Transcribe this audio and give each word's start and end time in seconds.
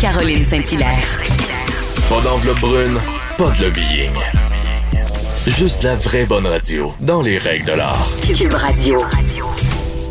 Caroline 0.00 0.44
Saint-Hilaire. 0.44 1.22
Pas 2.08 2.20
d'enveloppe 2.20 2.60
brune, 2.60 2.98
pas 3.36 3.50
de 3.50 3.64
lobbying. 3.64 4.12
Juste 5.44 5.82
la 5.82 5.96
vraie 5.96 6.24
bonne 6.24 6.46
radio, 6.46 6.92
dans 7.00 7.20
les 7.20 7.36
règles 7.36 7.64
de 7.64 7.72
l'art. 7.72 8.06
Cube 8.32 8.52
Radio. 8.52 9.00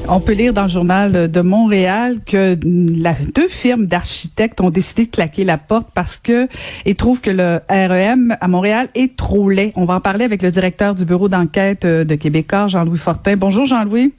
On 0.09 0.19
peut 0.19 0.33
lire 0.33 0.51
dans 0.51 0.63
le 0.63 0.67
journal 0.67 1.31
de 1.31 1.41
Montréal 1.41 2.17
que 2.25 2.57
la, 2.65 3.13
deux 3.33 3.47
firmes 3.47 3.85
d'architectes 3.85 4.59
ont 4.59 4.71
décidé 4.71 5.05
de 5.05 5.11
claquer 5.11 5.45
la 5.45 5.57
porte 5.57 5.87
parce 5.95 6.17
que 6.17 6.49
ils 6.85 6.95
trouvent 6.95 7.21
que 7.21 7.31
le 7.31 7.61
REM 7.69 8.35
à 8.41 8.47
Montréal 8.49 8.89
est 8.93 9.15
trop 9.15 9.49
laid. 9.49 9.71
On 9.77 9.85
va 9.85 9.95
en 9.95 10.01
parler 10.01 10.25
avec 10.25 10.41
le 10.41 10.51
directeur 10.51 10.95
du 10.95 11.05
bureau 11.05 11.29
d'enquête 11.29 11.85
de 11.85 12.15
Québécois, 12.15 12.67
Jean-Louis 12.67 12.99
Fortin. 12.99 13.37
Bonjour 13.37 13.65
Jean-Louis. 13.65 14.13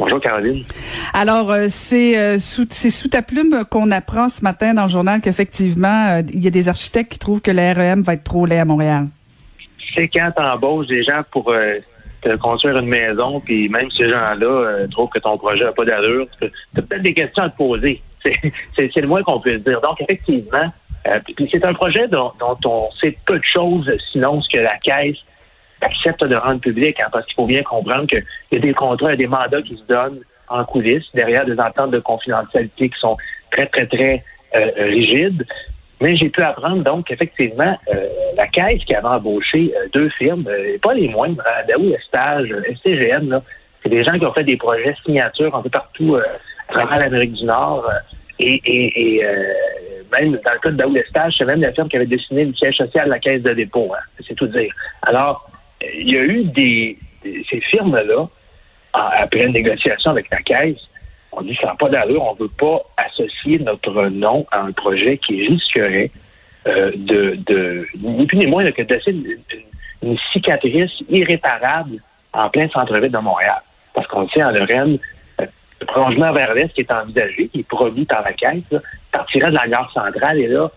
Bonjour 0.00 0.18
Caroline. 0.18 0.64
Alors, 1.20 1.52
euh, 1.52 1.66
c'est 1.68 2.18
euh, 2.18 2.38
sous, 2.38 2.66
sous 2.70 3.08
ta 3.08 3.20
plume 3.20 3.66
qu'on 3.68 3.90
apprend 3.90 4.30
ce 4.30 4.42
matin 4.42 4.72
dans 4.72 4.84
le 4.84 4.88
journal 4.88 5.20
qu'effectivement, 5.20 6.06
euh, 6.08 6.22
il 6.32 6.42
y 6.42 6.46
a 6.46 6.50
des 6.50 6.70
architectes 6.70 7.12
qui 7.12 7.18
trouvent 7.18 7.42
que 7.42 7.50
le 7.50 7.74
REM 7.76 8.00
va 8.00 8.14
être 8.14 8.24
trop 8.24 8.46
laid 8.46 8.58
à 8.58 8.64
Montréal. 8.64 9.06
C'est 9.94 10.08
quand 10.08 10.30
tu 10.34 10.42
embauches 10.42 10.86
des 10.86 11.02
gens 11.02 11.20
pour 11.30 11.52
te 12.22 12.36
construire 12.36 12.78
une 12.78 12.86
maison, 12.86 13.38
puis 13.38 13.68
même 13.68 13.90
ces 13.90 14.10
gens-là 14.10 14.86
trouvent 14.90 15.10
que 15.10 15.18
ton 15.18 15.36
projet 15.36 15.62
n'a 15.62 15.72
pas 15.72 15.84
d'allure, 15.84 16.26
tu 16.40 16.46
as 16.78 16.80
peut-être 16.80 17.02
des 17.02 17.12
questions 17.12 17.42
à 17.42 17.50
te 17.50 17.56
poser. 17.58 18.00
C'est 18.24 18.96
le 18.96 19.06
moins 19.06 19.22
qu'on 19.22 19.40
puisse 19.40 19.62
dire. 19.62 19.78
Donc, 19.82 20.00
effectivement, 20.00 20.72
puis 21.26 21.50
c'est 21.52 21.64
un 21.66 21.74
projet 21.74 22.08
dont, 22.08 22.32
on 22.64 22.88
sait 22.98 23.14
peu 23.26 23.38
de 23.38 23.44
choses, 23.44 23.90
sinon 24.10 24.40
ce 24.40 24.48
que 24.48 24.62
la 24.62 24.78
Caisse 24.78 25.18
accepte 25.82 26.24
de 26.24 26.36
rendre 26.36 26.60
public, 26.60 26.98
hein, 27.00 27.08
parce 27.12 27.26
qu'il 27.26 27.34
faut 27.34 27.46
bien 27.46 27.62
comprendre 27.62 28.06
qu'il 28.06 28.24
y 28.52 28.56
a 28.56 28.58
des 28.58 28.72
contrats, 28.72 29.12
et 29.12 29.16
des 29.18 29.26
mandats 29.26 29.60
qui 29.60 29.76
se 29.76 29.82
donnent 29.86 30.20
en 30.50 30.64
coulisses, 30.64 31.08
derrière 31.14 31.44
des 31.44 31.58
ententes 31.58 31.90
de 31.90 31.98
confidentialité 32.00 32.88
qui 32.88 32.98
sont 32.98 33.16
très, 33.50 33.66
très, 33.66 33.86
très 33.86 34.24
euh, 34.56 34.70
rigides. 34.76 35.46
Mais 36.00 36.16
j'ai 36.16 36.30
pu 36.30 36.42
apprendre 36.42 36.82
donc 36.82 37.06
qu'effectivement, 37.06 37.78
euh, 37.94 38.06
la 38.36 38.46
Caisse 38.46 38.82
qui 38.84 38.94
avait 38.94 39.06
embauché 39.06 39.72
euh, 39.76 39.86
deux 39.92 40.08
firmes, 40.10 40.48
pas 40.82 40.94
les 40.94 41.08
moindres, 41.08 41.42
hein, 41.46 41.62
Daou 41.68 41.92
Estage, 41.94 42.54
SCGN, 42.76 43.40
c'est 43.82 43.90
des 43.90 44.02
gens 44.02 44.18
qui 44.18 44.26
ont 44.26 44.32
fait 44.32 44.44
des 44.44 44.56
projets 44.56 44.94
signatures 45.04 45.54
un 45.54 45.62
peu 45.62 45.70
partout 45.70 46.16
à 46.68 46.72
travers 46.72 46.98
l'Amérique 46.98 47.34
du 47.34 47.44
Nord. 47.44 47.90
et, 48.38 49.22
même 50.12 50.32
dans 50.32 50.52
le 50.52 50.58
cas 50.58 50.70
de 50.70 50.76
Daou 50.76 50.96
Estage, 50.96 51.34
c'est 51.38 51.44
même 51.44 51.60
la 51.60 51.72
firme 51.72 51.88
qui 51.88 51.96
avait 51.96 52.06
dessiné 52.06 52.44
le 52.44 52.54
siège 52.54 52.76
social 52.76 53.06
de 53.06 53.10
la 53.10 53.18
Caisse 53.18 53.42
de 53.42 53.52
dépôt. 53.52 53.92
Hein, 53.94 54.02
c'est 54.26 54.34
tout 54.34 54.46
dire. 54.46 54.72
Alors, 55.02 55.48
il 55.82 56.10
y 56.10 56.18
a 56.18 56.22
eu 56.22 56.44
des, 56.44 56.98
ces 57.22 57.60
firmes-là, 57.60 58.28
après 58.92 59.44
une 59.44 59.52
négociation 59.52 60.10
avec 60.10 60.28
la 60.30 60.38
Caisse, 60.38 60.80
on 61.32 61.42
dit 61.42 61.56
ça 61.60 61.68
n'a 61.68 61.74
pas 61.74 61.88
d'allure, 61.88 62.24
on 62.24 62.34
ne 62.34 62.40
veut 62.40 62.54
pas 62.58 62.82
associer 62.96 63.58
notre 63.60 64.06
nom 64.08 64.46
à 64.50 64.60
un 64.60 64.72
projet 64.72 65.16
qui 65.18 65.46
risquerait 65.46 66.10
euh, 66.66 66.90
de, 66.96 67.38
de, 67.46 67.86
ni 67.98 68.26
plus 68.26 68.38
ni 68.38 68.46
moins 68.46 68.70
que 68.72 68.82
de 68.82 69.00
une, 69.06 69.38
une, 70.02 70.18
cicatrice 70.32 70.90
irréparable 71.08 71.98
en 72.32 72.48
plein 72.50 72.68
centre-ville 72.68 73.10
de 73.10 73.18
Montréal. 73.18 73.62
Parce 73.94 74.06
qu'on 74.08 74.28
sait 74.28 74.42
en 74.42 74.50
Lorraine, 74.50 74.98
euh, 75.40 75.46
le 75.80 75.86
prolongement 75.86 76.32
vers 76.32 76.52
l'est 76.52 76.68
qui 76.74 76.80
est 76.80 76.92
envisagé, 76.92 77.48
qui 77.48 77.60
est 77.60 77.68
produit 77.68 78.04
par 78.04 78.22
la 78.22 78.32
Caisse, 78.32 78.80
partirait 79.12 79.50
de 79.50 79.56
la 79.56 79.68
gare 79.68 79.90
centrale 79.92 80.38
et 80.38 80.48
là, 80.48 80.70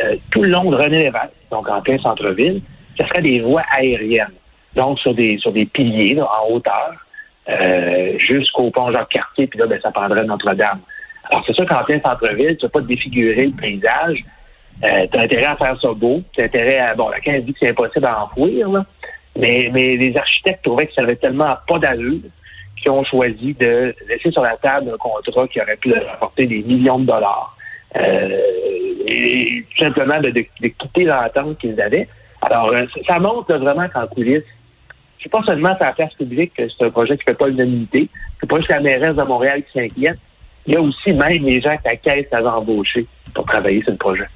euh, 0.00 0.16
tout 0.30 0.42
le 0.42 0.50
long 0.50 0.70
de 0.70 0.76
René 0.76 0.98
Lévesque, 0.98 1.30
donc 1.50 1.68
en 1.68 1.80
plein 1.80 1.98
centre-ville, 1.98 2.60
ce 2.98 3.06
serait 3.06 3.22
des 3.22 3.40
voies 3.40 3.64
aériennes 3.70 4.34
donc 4.74 4.98
sur 5.00 5.14
des 5.14 5.38
sur 5.38 5.52
des 5.52 5.66
piliers 5.66 6.20
en 6.20 6.52
hauteur, 6.52 6.92
euh, 7.48 8.18
jusqu'au 8.18 8.70
pont 8.70 8.92
Jacques-Cartier, 8.92 9.46
puis 9.46 9.58
là, 9.58 9.66
ben, 9.66 9.80
ça 9.80 9.90
prendrait 9.90 10.24
Notre-Dame. 10.24 10.80
Alors, 11.30 11.44
c'est 11.46 11.52
sûr 11.52 11.66
qu'en 11.66 11.84
plein 11.84 12.00
centre-ville, 12.00 12.56
tu 12.56 12.66
vas 12.66 12.70
pas 12.70 12.80
défigurer 12.80 13.46
le 13.46 13.52
paysage. 13.52 14.24
Euh, 14.84 15.06
tu 15.12 15.18
intérêt 15.18 15.44
à 15.44 15.56
faire 15.56 15.78
ça 15.80 15.92
beau. 15.92 16.22
Tu 16.32 16.40
as 16.40 16.44
intérêt 16.44 16.78
à... 16.78 16.94
Bon, 16.94 17.08
la 17.08 17.20
15 17.20 17.44
dit 17.44 17.52
que 17.52 17.58
c'est 17.60 17.70
impossible 17.70 18.06
à 18.06 18.24
enfouir, 18.24 18.68
là. 18.68 18.84
Mais, 19.38 19.70
mais 19.72 19.96
les 19.96 20.16
architectes 20.16 20.64
trouvaient 20.64 20.86
que 20.86 20.94
ça 20.94 21.02
avait 21.02 21.16
tellement 21.16 21.56
pas 21.68 21.78
d'allure 21.78 22.20
qu'ils 22.76 22.90
ont 22.90 23.04
choisi 23.04 23.54
de 23.54 23.94
laisser 24.08 24.30
sur 24.30 24.42
la 24.42 24.56
table 24.56 24.90
un 24.92 24.96
contrat 24.96 25.46
qui 25.46 25.60
aurait 25.60 25.76
pu 25.76 25.90
leur 25.90 26.08
apporter 26.14 26.46
des 26.46 26.62
millions 26.62 26.98
de 26.98 27.06
dollars. 27.06 27.56
Euh, 27.96 28.28
et 29.06 29.64
tout 29.70 29.84
simplement 29.84 30.20
de, 30.20 30.30
de, 30.30 30.44
de 30.60 30.68
quitter 30.68 31.04
l'entente 31.04 31.58
qu'ils 31.58 31.80
avaient. 31.80 32.08
Alors, 32.42 32.70
euh, 32.70 32.86
ça 33.06 33.18
montre 33.18 33.54
vraiment 33.54 33.88
qu'en 33.88 34.06
coulisses, 34.06 34.44
c'est 35.22 35.28
pas 35.30 35.42
seulement 35.44 35.76
sur 35.76 35.84
la 35.84 35.92
place 35.92 36.14
publique 36.14 36.52
que 36.54 36.62
c'est 36.68 36.86
un 36.86 36.90
projet 36.90 37.16
qui 37.16 37.24
fait 37.24 37.34
pas 37.34 37.48
l'unanimité. 37.48 38.08
C'est 38.40 38.48
pas 38.48 38.56
juste 38.56 38.70
la 38.70 38.80
mairesse 38.80 39.16
de 39.16 39.22
Montréal 39.22 39.62
qui 39.62 39.72
s'inquiète. 39.78 40.18
Il 40.66 40.74
y 40.74 40.76
a 40.76 40.80
aussi 40.80 41.12
même 41.12 41.44
les 41.44 41.60
gens 41.60 41.76
que 41.76 41.88
la 41.88 41.96
Caisse 41.96 42.26
avait 42.32 42.46
embauchés 42.46 43.06
pour 43.34 43.44
travailler 43.44 43.82
sur 43.82 43.92
le 43.92 43.98
projet. 43.98 44.26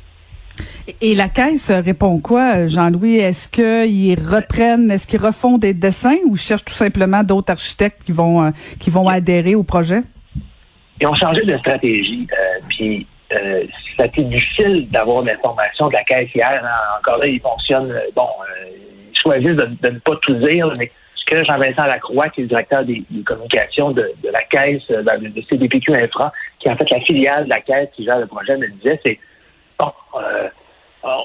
Et 1.01 1.15
la 1.15 1.29
Caisse 1.29 1.71
répond 1.71 2.21
quoi, 2.21 2.67
Jean-Louis? 2.67 3.17
Est-ce 3.17 3.49
qu'ils 3.49 4.19
reprennent, 4.21 4.91
est-ce 4.91 5.07
qu'ils 5.07 5.23
refont 5.23 5.59
des 5.59 5.75
dessins 5.75 6.19
ou 6.27 6.37
cherchent 6.37 6.65
tout 6.65 6.75
simplement 6.75 7.23
d'autres 7.23 7.53
architectes 7.53 8.05
qui 8.05 8.13
vont, 8.13 8.45
euh, 8.45 8.51
qui 8.79 8.91
vont 8.91 9.09
adhérer 9.09 9.55
au 9.55 9.63
projet? 9.63 10.03
Ils 11.01 11.07
ont 11.07 11.15
changé 11.15 11.43
de 11.45 11.57
stratégie. 11.59 12.27
Euh, 12.33 12.61
puis 12.69 13.07
euh, 13.33 13.65
ça 13.97 14.05
a 14.05 14.07
été 14.07 14.23
difficile 14.23 14.89
d'avoir 14.91 15.23
l'information 15.23 15.89
de 15.89 15.95
la 15.95 16.05
Caisse 16.05 16.33
hier. 16.35 16.63
Hein. 16.63 16.99
Encore 16.99 17.19
là, 17.19 17.27
ils 17.27 17.41
fonctionnent, 17.41 17.95
bon, 18.15 18.29
choisissent 19.25 19.57
de, 19.57 19.89
ne 19.91 19.99
pas 19.99 20.17
tout 20.23 20.35
dire, 20.35 20.71
mais 20.79 20.91
ce 21.15 21.25
que 21.25 21.43
Jean-Vincent 21.43 21.87
Lacroix, 21.87 22.29
qui 22.29 22.41
est 22.41 22.45
le 22.45 22.49
directeur 22.49 22.85
des, 22.85 23.03
communications 23.25 23.91
de, 23.91 24.13
la 24.31 24.43
Caisse, 24.43 24.83
euh, 24.91 25.03
ben, 25.03 25.21
de, 25.21 25.43
CDPQ 25.49 25.95
Infra, 25.97 26.33
qui 26.59 26.69
est 26.69 26.71
en 26.71 26.77
fait 26.77 26.91
la 26.91 27.01
filiale 27.01 27.45
de 27.45 27.51
la 27.51 27.61
Caisse 27.61 27.89
qui 27.95 28.05
gère 28.05 28.19
le 28.19 28.27
projet, 28.27 28.57
me 28.57 28.69
disait, 28.69 29.01
c'est 29.05 29.19
bon, 29.79 29.93
euh, 30.17 30.49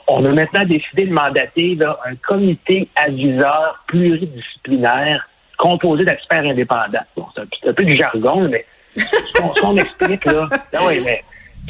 on 0.08 0.26
a 0.26 0.30
maintenant 0.30 0.66
décidé 0.66 1.06
de 1.06 1.14
mandater 1.14 1.78
un 2.06 2.16
comité 2.16 2.88
aviseur 2.96 3.84
pluridisciplinaire 3.88 5.30
composé 5.58 6.06
d'experts 6.06 6.46
indépendants. 6.46 7.06
Bon, 7.16 7.26
c'est 7.36 7.70
un, 7.70 7.74
peu 7.74 7.84
du 7.84 7.96
jargon, 7.96 8.48
mais 8.50 8.66
ce 8.96 9.62
qu'on 9.62 9.78
explique 9.78 10.26
là, 10.26 10.48
ah 10.52 10.80
oui, 10.88 11.02
mais 11.06 11.22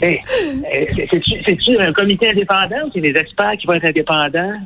euh, 0.04 0.86
c'est-tu 1.46 1.80
un 1.80 1.92
comité 1.94 2.30
indépendant 2.30 2.86
ou 2.86 2.92
c'est 2.94 3.02
des 3.02 3.16
experts 3.18 3.58
qui 3.60 3.68
vont 3.68 3.74
être 3.74 3.86
indépendants? 3.86 4.60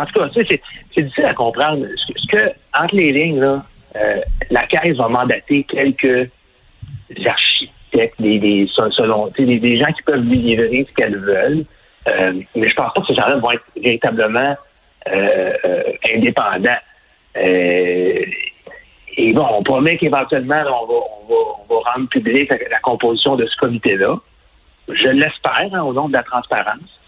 En 0.00 0.06
tout 0.06 0.18
cas, 0.18 0.28
c'est 0.32 0.62
difficile 0.96 1.24
à 1.26 1.34
comprendre. 1.34 1.84
Ce 1.96 2.26
que, 2.26 2.50
entre 2.74 2.96
les 2.96 3.12
lignes, 3.12 3.60
euh, 3.96 4.20
la 4.50 4.62
Caisse 4.62 4.96
va 4.96 5.08
mandater 5.08 5.64
quelques 5.64 6.30
architectes, 7.26 8.14
des, 8.18 8.38
des, 8.38 8.66
des, 9.38 9.58
des 9.58 9.78
gens 9.78 9.92
qui 9.92 10.02
peuvent 10.02 10.24
livrer 10.24 10.86
ce 10.88 10.94
qu'elles 10.94 11.18
veulent. 11.18 11.64
Euh, 12.08 12.32
mais 12.56 12.68
je 12.68 12.74
pense 12.74 12.94
pas 12.94 13.00
que 13.02 13.06
ces 13.08 13.14
gens-là 13.14 13.36
vont 13.36 13.50
être 13.50 13.66
véritablement 13.76 14.56
euh, 15.12 15.52
indépendants. 16.14 16.80
et 17.34 19.32
bon, 19.34 19.46
on 19.58 19.62
promet 19.62 19.98
qu'éventuellement, 19.98 20.62
on 20.88 21.74
va 21.74 21.90
rendre 21.92 22.08
publique 22.08 22.48
la, 22.48 22.78
composition 22.78 23.36
de 23.36 23.46
ce 23.46 23.56
comité-là. 23.56 24.14
Je 24.88 25.08
l'espère, 25.08 25.68
hein, 25.74 25.82
au 25.82 25.92
nom 25.92 26.08
de 26.08 26.14
la 26.14 26.22
transparence. 26.22 27.00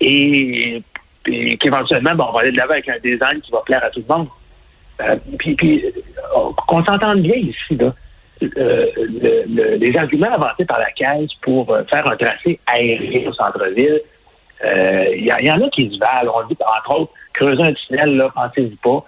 Et 0.00 0.82
puis 1.22 1.58
qu'éventuellement, 1.58 2.14
bon, 2.14 2.26
on 2.28 2.32
va 2.32 2.40
aller 2.40 2.52
de 2.52 2.56
l'avant 2.56 2.72
avec 2.72 2.88
un 2.88 2.98
design 2.98 3.40
qui 3.40 3.50
va 3.50 3.60
plaire 3.60 3.84
à 3.84 3.90
tout 3.90 4.02
le 4.06 4.14
monde. 4.14 4.28
Euh, 5.00 5.16
puis, 5.38 5.54
puis 5.54 5.84
euh, 5.84 6.50
qu'on 6.66 6.84
s'entende 6.84 7.22
bien 7.22 7.36
ici, 7.36 7.76
là. 7.76 7.94
Euh, 8.42 8.86
les 9.46 9.94
arguments 9.98 10.32
avancés 10.32 10.64
par 10.64 10.78
la 10.78 10.90
Caisse 10.92 11.28
pour 11.42 11.76
faire 11.90 12.06
un 12.06 12.16
tracé 12.16 12.58
aérien 12.66 13.28
au 13.28 13.34
centre-ville, 13.34 14.00
il 14.64 15.26
y, 15.26 15.52
en 15.52 15.60
a 15.60 15.68
qui 15.68 15.90
se 15.90 15.98
valent. 15.98 16.32
On 16.34 16.48
dit, 16.48 16.56
entre 16.58 17.00
autres, 17.00 17.12
creuser 17.34 17.62
un 17.62 17.74
tunnel, 17.74 18.16
là, 18.16 18.30
pensez-y 18.34 18.76
pas. 18.76 19.04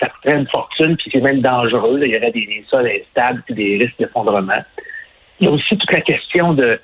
ça 0.00 0.08
coûterait 0.08 0.38
une 0.38 0.48
fortune, 0.48 0.96
puis 0.96 1.10
c'est 1.12 1.20
même 1.20 1.42
dangereux. 1.42 2.00
Il 2.02 2.12
y 2.12 2.16
aurait 2.16 2.30
des, 2.30 2.46
des 2.46 2.64
sols 2.66 2.88
instables, 2.88 3.42
puis 3.44 3.54
des 3.54 3.76
risques 3.76 3.98
d'effondrement. 3.98 4.62
Il 5.38 5.48
y 5.48 5.50
a 5.50 5.52
aussi 5.52 5.76
toute 5.76 5.92
la 5.92 6.00
question 6.00 6.54
de 6.54 6.80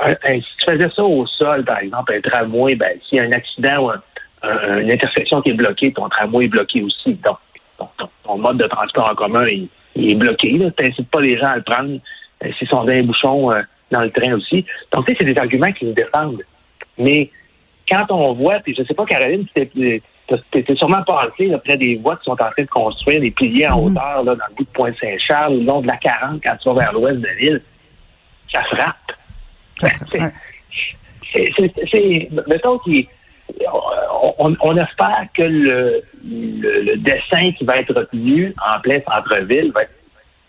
si 0.00 0.56
tu 0.58 0.64
faisais 0.64 0.90
ça 0.94 1.02
au 1.02 1.26
sol, 1.26 1.64
par 1.64 1.78
exemple, 1.78 2.12
un 2.14 2.20
tramway, 2.20 2.74
ben, 2.74 2.98
s'il 3.08 3.18
y 3.18 3.20
a 3.20 3.24
un 3.24 3.32
accident 3.32 3.86
ou 3.86 3.90
une 4.42 4.90
intersection 4.90 5.42
qui 5.42 5.50
est 5.50 5.54
bloquée, 5.54 5.92
ton 5.92 6.08
tramway 6.08 6.44
est 6.44 6.48
bloqué 6.48 6.82
aussi. 6.82 7.14
Donc, 7.14 7.38
ton, 8.24 8.38
mode 8.38 8.58
de 8.58 8.66
transport 8.66 9.10
en 9.10 9.14
commun 9.14 9.46
il, 9.46 10.10
est 10.10 10.14
bloqué. 10.14 10.50
Tu 10.50 10.84
n'incites 10.84 11.10
pas 11.10 11.20
les 11.20 11.38
gens 11.38 11.46
à 11.46 11.56
le 11.56 11.62
prendre 11.62 11.98
euh, 12.44 12.52
s'ils 12.58 12.68
sont 12.68 12.84
dans 12.84 12.92
un 12.92 13.02
bouchon 13.02 13.50
euh, 13.50 13.62
dans 13.90 14.02
le 14.02 14.10
train 14.10 14.34
aussi. 14.34 14.64
Donc, 14.92 15.06
tu 15.06 15.12
sais, 15.12 15.18
c'est 15.18 15.32
des 15.32 15.38
arguments 15.38 15.72
qui 15.72 15.86
nous 15.86 15.92
défendent. 15.92 16.42
Mais 16.98 17.30
quand 17.88 18.06
on 18.10 18.32
voit, 18.34 18.60
puis 18.60 18.74
je 18.76 18.84
sais 18.84 18.94
pas, 18.94 19.04
Caroline, 19.06 19.46
tu 19.54 20.02
étais 20.52 20.74
sûrement 20.76 21.02
passé 21.02 21.50
près 21.64 21.76
des 21.76 21.96
voies 21.96 22.16
qui 22.16 22.24
sont 22.24 22.32
en 22.32 22.36
train 22.36 22.62
de 22.62 22.68
construire, 22.68 23.20
des 23.20 23.30
piliers 23.30 23.68
en 23.68 23.80
mm-hmm. 23.80 23.90
hauteur 23.90 24.22
là, 24.24 24.34
dans 24.34 24.44
le 24.48 24.54
bout 24.56 24.64
de 24.64 24.70
Pointe-Saint-Charles, 24.70 25.58
le 25.58 25.64
long 25.64 25.80
de 25.80 25.86
la 25.86 25.96
40, 25.96 26.42
quand 26.42 26.56
tu 26.60 26.68
vas 26.68 26.74
vers 26.74 26.92
l'ouest 26.92 27.20
de 27.20 27.28
ville, 27.38 27.62
ça 28.52 28.62
frappe. 28.64 29.12
C'est, 31.32 32.28
mettons 32.46 32.78
qu'on 32.78 34.56
on, 34.60 34.76
espère 34.76 35.26
que 35.34 35.42
le, 35.42 36.96
dessin 36.96 37.52
qui 37.52 37.64
va 37.64 37.76
être 37.76 37.94
retenu 37.94 38.54
en 38.66 38.80
plein 38.80 39.00
centre-ville 39.00 39.70
va 39.72 39.82
être 39.82 39.92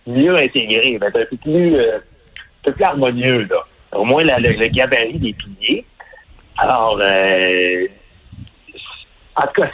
mieux 0.07 0.37
intégré, 0.37 0.97
va 0.97 1.07
être 1.07 1.19
un 1.19 1.25
peu 1.25 1.37
plus, 1.37 1.75
euh, 1.75 1.97
un 1.97 2.01
peu 2.63 2.71
plus 2.71 2.83
harmonieux. 2.83 3.47
Là. 3.49 3.57
Au 3.91 4.05
moins, 4.05 4.23
le, 4.23 4.67
gabarit 4.67 5.19
des 5.19 5.33
piliers. 5.33 5.85
Alors, 6.57 6.97
euh, 7.01 7.87
en 9.35 9.41
tout 9.41 9.61
cas, 9.61 9.69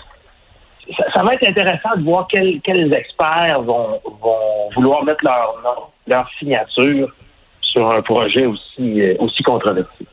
ça, 1.13 1.24
va 1.24 1.36
être 1.36 1.48
intéressant 1.48 1.96
de 1.98 2.04
voir 2.04 2.28
quels, 2.28 2.94
experts 2.94 3.62
vont, 3.62 4.01
vont 4.22 4.69
vouloir 4.75 5.04
mettre 5.04 5.24
leur 5.24 5.92
leur 6.08 6.30
signature 6.38 7.13
sur 7.75 7.92
un 7.92 8.01
projet 8.01 8.45
aussi, 8.45 9.01
euh, 9.01 9.16
aussi 9.19 9.44
controversé. 9.44 10.06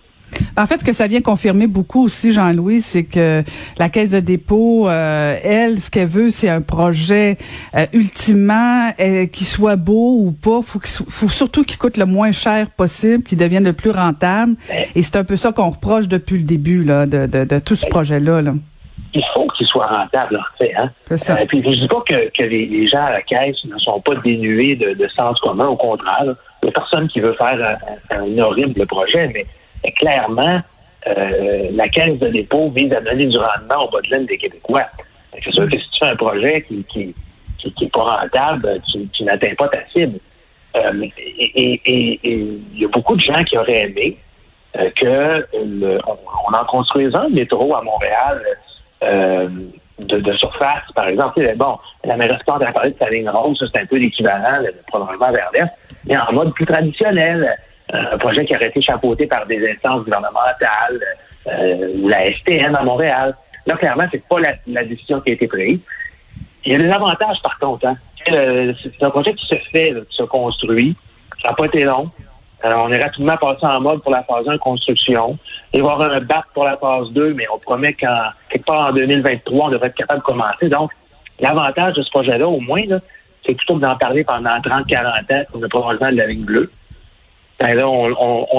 En 0.56 0.66
fait, 0.66 0.80
ce 0.80 0.84
que 0.84 0.92
ça 0.92 1.06
vient 1.06 1.20
confirmer 1.20 1.66
beaucoup 1.66 2.04
aussi, 2.04 2.32
Jean-Louis, 2.32 2.80
c'est 2.80 3.04
que 3.04 3.42
la 3.78 3.88
Caisse 3.88 4.10
de 4.10 4.20
dépôt, 4.20 4.88
euh, 4.88 5.36
elle, 5.42 5.78
ce 5.78 5.90
qu'elle 5.90 6.08
veut, 6.08 6.30
c'est 6.30 6.48
un 6.48 6.62
projet 6.62 7.36
euh, 7.76 7.86
ultimement 7.92 8.90
euh, 8.98 9.26
qui 9.26 9.44
soit 9.44 9.76
beau 9.76 10.16
ou 10.20 10.32
pas. 10.32 10.60
Faut, 10.62 10.80
faut 10.82 11.28
surtout 11.28 11.64
qu'il 11.64 11.78
coûte 11.78 11.96
le 11.96 12.06
moins 12.06 12.32
cher 12.32 12.70
possible, 12.70 13.24
qu'il 13.24 13.38
devienne 13.38 13.64
le 13.64 13.72
plus 13.72 13.90
rentable. 13.90 14.54
Et 14.94 15.02
c'est 15.02 15.16
un 15.16 15.24
peu 15.24 15.36
ça 15.36 15.52
qu'on 15.52 15.70
reproche 15.70 16.08
depuis 16.08 16.38
le 16.38 16.44
début 16.44 16.82
là, 16.82 17.06
de, 17.06 17.26
de, 17.26 17.44
de 17.44 17.58
tout 17.58 17.76
ce 17.76 17.86
projet-là. 17.86 18.42
Là. 18.42 18.54
Il 19.14 19.24
faut 19.34 19.46
qu'il 19.48 19.66
soit 19.66 19.86
rentable, 19.86 20.36
en 20.36 20.56
fait. 20.56 20.72
Hein? 20.76 20.90
Ça. 21.16 21.36
Puis 21.46 21.62
je 21.62 21.80
dis 21.80 21.88
pas 21.88 22.02
que, 22.06 22.30
que 22.30 22.44
les, 22.44 22.86
gens 22.86 23.04
à 23.04 23.12
la 23.12 23.22
caisse 23.22 23.62
ne 23.64 23.78
sont 23.78 24.00
pas 24.00 24.14
dénués 24.24 24.76
de, 24.76 24.94
de 24.94 25.08
sens 25.08 25.38
commun, 25.40 25.66
au 25.66 25.76
contraire. 25.76 26.34
Il 26.62 26.66
n'y 26.66 26.70
a 26.70 26.72
personne 26.72 27.08
qui 27.08 27.20
veut 27.20 27.32
faire 27.34 27.78
un, 28.10 28.16
un 28.16 28.38
horrible 28.38 28.86
projet, 28.86 29.28
mais 29.28 29.92
clairement, 29.92 30.60
euh, 31.06 31.68
la 31.72 31.88
caisse 31.88 32.18
de 32.18 32.28
dépôt 32.28 32.70
vise 32.70 32.92
à 32.92 33.00
donner 33.00 33.26
du 33.26 33.36
rendement 33.36 33.86
au 33.86 33.90
bas 33.90 34.00
de 34.00 34.24
des 34.24 34.38
Québécois. 34.38 34.86
C'est 35.42 35.50
sûr 35.50 35.68
que 35.68 35.76
si 35.76 35.90
tu 35.90 35.98
fais 35.98 36.10
un 36.10 36.16
projet 36.16 36.62
qui 36.62 36.84
qui, 36.84 37.14
qui, 37.72 37.86
pas 37.88 38.16
rentable, 38.16 38.80
tu, 39.12 39.24
n'atteins 39.24 39.54
pas 39.54 39.68
ta 39.68 39.78
cible. 39.92 40.18
Euh, 40.76 41.06
et 41.16 41.80
il 42.24 42.80
y 42.80 42.84
a 42.84 42.88
beaucoup 42.88 43.16
de 43.16 43.20
gens 43.20 43.42
qui 43.44 43.58
auraient 43.58 43.82
aimé 43.82 44.16
euh, 44.76 44.90
que 44.96 45.46
on, 45.54 46.54
en 46.54 46.64
construise 46.66 47.14
un 47.14 47.28
métro 47.28 47.74
à 47.74 47.82
Montréal 47.82 48.42
de, 49.98 50.32
surface, 50.34 50.84
par 50.94 51.08
exemple. 51.08 51.40
Bon, 51.56 51.78
la 52.04 52.16
mairesse 52.16 52.40
a 52.46 52.72
parlé 52.72 52.90
de 52.90 52.98
sa 52.98 53.10
ligne 53.10 53.26
ça 53.26 53.66
c'est 53.72 53.80
un 53.80 53.86
peu 53.86 53.96
l'équivalent 53.96 54.62
de 54.62 55.32
vers 55.32 55.50
l'est, 55.52 55.72
mais 56.06 56.16
en 56.16 56.32
mode 56.32 56.52
plus 56.54 56.66
traditionnel 56.66 57.56
un 57.92 58.18
projet 58.18 58.44
qui 58.44 58.54
aurait 58.56 58.68
été 58.68 58.80
chapeauté 58.80 59.26
par 59.26 59.46
des 59.46 59.70
instances 59.70 60.04
gouvernementales 60.04 61.00
euh, 61.46 61.88
ou 61.98 62.08
la 62.08 62.32
STM 62.32 62.74
à 62.74 62.82
Montréal. 62.82 63.34
Là, 63.66 63.76
clairement, 63.76 64.06
c'est 64.10 64.26
pas 64.26 64.38
la, 64.40 64.84
décision 64.84 65.20
qui 65.20 65.30
a 65.30 65.34
été 65.34 65.46
prise. 65.46 65.80
Il 66.64 66.72
y 66.72 66.74
a 66.74 66.78
des 66.78 66.90
avantages, 66.90 67.40
par 67.42 67.58
contre. 67.58 67.86
Hein. 67.86 67.96
C'est 68.26 69.02
un 69.02 69.10
projet 69.10 69.34
qui 69.34 69.46
se 69.46 69.56
fait, 69.70 69.94
qui 70.08 70.16
se 70.16 70.22
construit. 70.22 70.96
Ça 71.42 71.48
n'a 71.50 71.54
pas 71.54 71.66
été 71.66 71.84
long. 71.84 72.10
Alors, 72.62 72.84
on 72.84 72.92
est 72.92 73.02
rapidement 73.02 73.36
passé 73.36 73.66
en 73.66 73.80
mode 73.80 74.02
pour 74.02 74.12
la 74.12 74.22
phase 74.22 74.48
1 74.48 74.58
construction. 74.58 75.36
Il 75.74 75.82
va 75.82 75.88
y 75.88 75.92
avoir 75.92 76.12
un 76.12 76.20
BAP 76.20 76.44
pour 76.54 76.64
la 76.64 76.76
phase 76.76 77.10
2, 77.10 77.34
mais 77.34 77.46
on 77.52 77.58
promet 77.58 77.94
qu'en 77.94 78.28
quelque 78.48 78.64
part 78.64 78.88
en 78.88 78.92
2023, 78.92 79.66
on 79.66 79.70
devrait 79.70 79.88
être 79.88 79.96
capable 79.96 80.20
de 80.20 80.24
commencer. 80.24 80.68
Donc, 80.68 80.92
l'avantage 81.40 81.94
de 81.94 82.02
ce 82.02 82.10
projet-là, 82.10 82.46
au 82.46 82.60
moins, 82.60 82.82
c'est 83.44 83.54
plutôt 83.54 83.76
que 83.76 83.80
d'en 83.80 83.96
parler 83.96 84.24
pendant 84.24 84.50
30-40 84.50 84.96
ans 85.04 85.44
pour 85.50 85.60
le 85.60 85.68
prolongement 85.68 86.10
de 86.10 86.16
la 86.16 86.26
ligne 86.26 86.44
bleue, 86.44 86.70
ben 87.58 87.74
là, 87.74 87.88
on, 87.88 88.08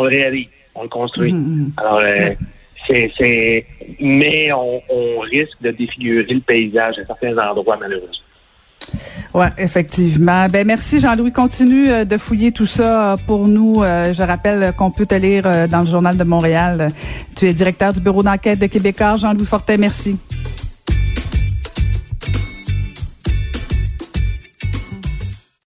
le 0.04 0.08
réalise, 0.08 0.48
on 0.76 0.84
le 0.84 0.90
construit. 0.90 1.34
Mm, 1.34 1.38
mm. 1.38 1.72
Alors, 1.78 2.00
euh, 2.02 2.30
c'est, 2.88 3.66
mais 4.00 4.52
on, 4.52 5.20
risque 5.20 5.62
de 5.62 5.72
défigurer 5.72 6.34
le 6.34 6.42
paysage 6.42 7.00
à 7.00 7.06
certains 7.06 7.38
endroits, 7.38 7.78
malheureusement. 7.80 8.10
Oui, 9.34 9.46
effectivement. 9.58 10.48
Ben 10.50 10.68
merci 10.68 11.00
Jean-Louis. 11.00 11.32
Continue 11.32 11.90
euh, 11.90 12.06
de 12.06 12.18
fouiller 12.18 12.52
tout 12.52 12.66
ça 12.66 13.16
pour 13.26 13.48
nous. 13.48 13.82
Euh, 13.82 14.14
je 14.14 14.22
rappelle 14.22 14.74
qu'on 14.78 14.92
peut 14.92 15.06
te 15.06 15.16
lire 15.16 15.44
dans 15.70 15.80
le 15.80 15.88
Journal 15.88 16.18
de 16.18 16.24
Montréal. 16.24 16.90
Tu 17.36 17.48
es 17.48 17.54
directeur 17.54 17.94
du 17.94 18.02
bureau 18.02 18.22
d'enquête 18.22 18.60
de 18.60 18.68
Québécois. 18.68 19.16
Jean-Louis 19.16 19.46
Fortin, 19.46 19.78
merci. 19.78 20.18